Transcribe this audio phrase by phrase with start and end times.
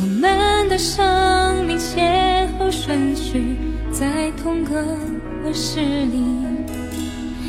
[0.00, 3.56] 我们的生命先后顺序
[3.90, 4.74] 在同个
[5.42, 6.22] 温室里，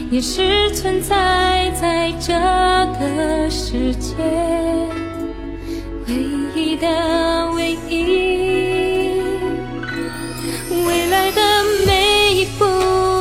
[0.09, 2.33] 也是存在在这
[2.99, 4.15] 个世界
[6.07, 6.15] 唯
[6.55, 9.21] 一的唯一。
[10.87, 11.41] 未来的
[11.85, 12.65] 每一步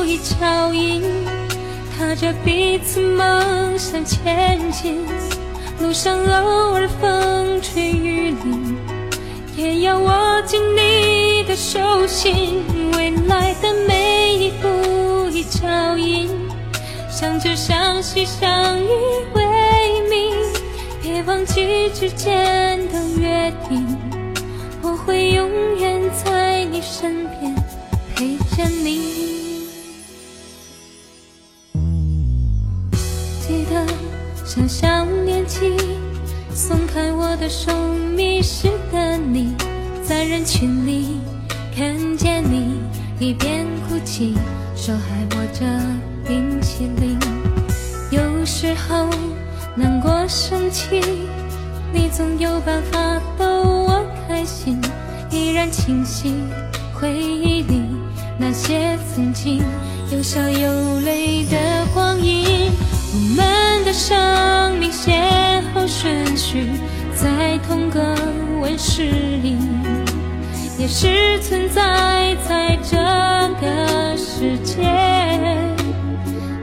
[0.07, 1.03] 一脚印，
[1.99, 5.05] 踏着彼此梦想前进。
[5.81, 8.33] 路上偶尔风吹雨
[11.59, 12.63] 手心。
[12.93, 16.31] 未来的每一步一脚印，
[17.11, 18.89] 相知相惜相依
[19.35, 19.43] 为
[20.09, 20.33] 命。
[21.03, 23.85] 别忘记之间的约定，
[24.83, 27.53] 我会永远在你身边
[28.15, 29.67] 陪着你。
[33.41, 33.85] 记得
[34.47, 35.09] 想想。
[35.49, 35.73] 起，
[36.53, 37.73] 松开我的手，
[38.15, 39.55] 迷失的你，
[40.05, 41.21] 在人群里
[41.79, 42.81] 看见你，
[43.21, 44.35] 一边哭泣，
[44.75, 45.65] 手还握着
[46.27, 47.17] 冰淇淋。
[48.11, 49.09] 有时候
[49.77, 51.01] 难过生气，
[51.93, 54.81] 你总有办法逗我开心，
[55.31, 56.35] 依然清晰
[56.93, 57.81] 回忆里
[58.37, 59.63] 那些曾经
[60.11, 62.73] 有笑有泪的光阴。
[63.15, 66.71] 我们的生命先后顺序
[67.15, 68.01] 在同个
[68.61, 69.05] 温室
[69.45, 69.57] 里，
[70.91, 72.97] 是存在在这
[73.61, 74.83] 个世界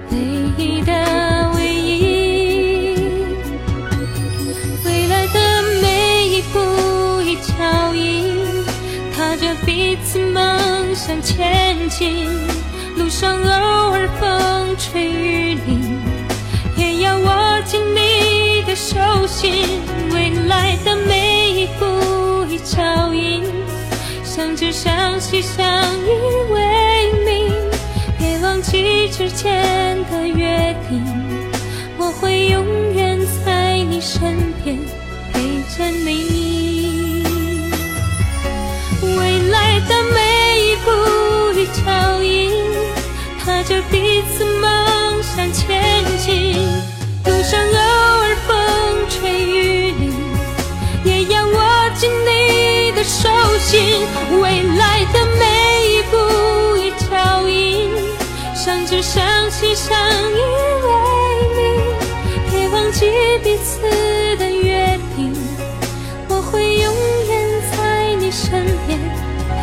[0.09, 0.17] 唯
[0.57, 2.97] 一的唯一。
[4.83, 8.65] 未来的每一步一脚印，
[9.15, 12.27] 踏着彼此梦想前进，
[12.97, 15.99] 路上偶尔风吹雨淋。
[16.75, 18.97] 也要握紧你的手
[19.27, 19.79] 心，
[20.11, 20.94] 未来的
[24.55, 26.09] 相知相惜相依
[26.49, 27.53] 为命。
[28.17, 31.03] 别忘记之间的约定，
[31.97, 34.77] 我会永远在你身边
[35.33, 35.41] 陪
[35.77, 37.21] 着你。
[39.01, 40.89] 未来的每一步
[41.59, 42.49] 一脚印，
[43.43, 46.55] 踏着彼此梦想前进。
[47.25, 47.59] 路上
[53.65, 54.05] 心。
[54.41, 55.43] 未来的每
[55.89, 56.15] 一步
[56.77, 57.89] 一脚印，
[58.53, 59.97] 相知相惜相
[60.31, 60.39] 依
[60.85, 60.87] 为
[61.55, 61.59] 命。
[62.51, 63.09] 别忘记
[63.43, 63.81] 彼此
[64.37, 65.33] 的约定，
[66.29, 66.93] 我会永
[67.27, 68.99] 远在你身边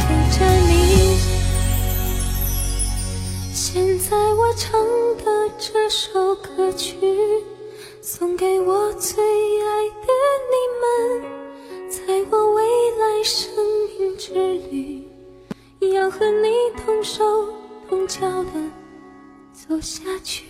[0.01, 0.03] 陪
[0.37, 0.71] 着你。
[3.55, 4.81] 现在我唱
[5.25, 6.99] 的这首歌曲。
[8.05, 10.13] 送给我最爱的
[10.51, 11.42] 你们，
[12.07, 12.63] 在我未
[12.99, 13.49] 来生
[13.99, 15.05] 命之旅，
[15.93, 16.49] 要和你
[16.85, 17.49] 同手
[17.89, 18.51] 同脚的
[19.53, 20.45] 走下去。